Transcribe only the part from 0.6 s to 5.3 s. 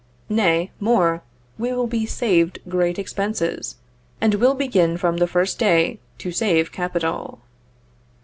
more, we will be saved great expenses, and will begin from the